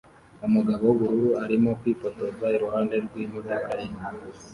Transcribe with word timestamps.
Umugabo 0.47 0.81
wubururu 0.85 1.29
arimo 1.43 1.69
kwifotoza 1.79 2.45
iruhande 2.55 2.95
rwimodoka 3.05 3.71
ye 3.81 3.89